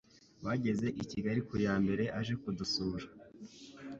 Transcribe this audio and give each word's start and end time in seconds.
Bageze 0.45 0.87
i 1.01 1.03
Kigali 1.09 1.41
kuyambere 1.47 2.03
aje 2.19 2.33
kudusura 2.41 3.05